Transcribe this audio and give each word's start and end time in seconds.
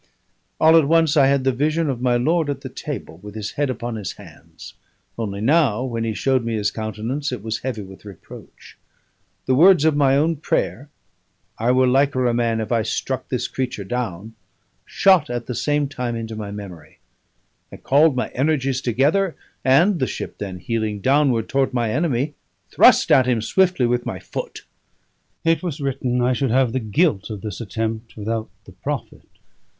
All 0.59 0.75
at 0.77 0.87
once 0.87 1.15
I 1.15 1.27
had 1.27 1.43
the 1.43 1.51
vision 1.51 1.87
of 1.87 2.01
my 2.01 2.17
lord 2.17 2.49
at 2.49 2.61
the 2.61 2.69
table, 2.69 3.19
with 3.21 3.35
his 3.35 3.51
head 3.51 3.69
upon 3.69 3.97
his 3.97 4.13
hands; 4.13 4.73
only 5.15 5.41
now, 5.41 5.83
when 5.83 6.03
he 6.03 6.15
showed 6.15 6.43
me 6.43 6.55
his 6.55 6.71
countenance, 6.71 7.31
it 7.31 7.43
was 7.43 7.59
heavy 7.59 7.83
with 7.83 8.03
reproach. 8.03 8.79
The 9.45 9.53
words 9.53 9.85
of 9.85 9.95
my 9.95 10.17
own 10.17 10.37
prayer 10.37 10.89
I 11.59 11.71
were 11.71 11.85
liker 11.85 12.25
a 12.25 12.33
man 12.33 12.59
if 12.59 12.71
I 12.71 12.81
struck 12.81 13.29
this 13.29 13.47
creature 13.47 13.83
down 13.83 14.33
shot 14.87 15.29
at 15.29 15.45
the 15.45 15.53
same 15.53 15.87
time 15.87 16.15
into 16.15 16.35
my 16.35 16.49
memory. 16.49 16.97
I 17.71 17.77
called 17.77 18.15
my 18.15 18.29
energies 18.29 18.81
together, 18.81 19.35
and 19.63 19.99
(the 19.99 20.07
ship 20.07 20.39
then 20.39 20.57
heeling 20.57 20.99
downward 21.01 21.47
toward 21.47 21.75
my 21.75 21.91
enemy) 21.91 22.33
thrust 22.71 23.11
at 23.11 23.27
him 23.27 23.39
swiftly 23.39 23.85
with 23.85 24.03
my 24.07 24.17
foot. 24.17 24.65
It 25.45 25.61
was 25.61 25.79
written 25.79 26.23
I 26.23 26.33
should 26.33 26.49
have 26.49 26.73
the 26.73 26.79
guilt 26.79 27.29
of 27.29 27.41
this 27.41 27.61
attempt 27.61 28.17
without 28.17 28.49
the 28.65 28.71
profit. 28.71 29.29